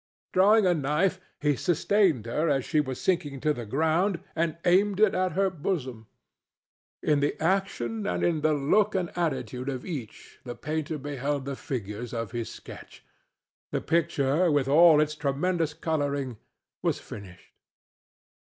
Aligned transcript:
Drawing 0.33 0.65
a 0.65 0.73
knife, 0.73 1.19
he 1.41 1.55
sustained 1.55 2.25
her 2.25 2.49
as 2.49 2.65
she 2.65 2.79
was 2.79 2.99
sinking 2.99 3.39
to 3.41 3.53
the 3.53 3.67
ground, 3.67 4.19
and 4.35 4.57
aimed 4.65 4.99
it 4.99 5.13
at 5.13 5.33
her 5.33 5.51
bosom. 5.51 6.07
In 7.03 7.19
the 7.19 7.39
action 7.39 8.07
and 8.07 8.23
in 8.23 8.41
the 8.41 8.53
look 8.55 8.95
and 8.95 9.15
attitude 9.15 9.69
of 9.69 9.85
each 9.85 10.39
the 10.43 10.55
painter 10.55 10.97
beheld 10.97 11.45
the 11.45 11.55
figures 11.55 12.15
of 12.15 12.31
his 12.31 12.49
sketch. 12.51 13.05
The 13.69 13.79
picture, 13.79 14.49
with 14.49 14.67
all 14.67 14.99
its 14.99 15.13
tremendous 15.13 15.75
coloring, 15.75 16.37
was 16.81 16.97
finished. 16.99 17.53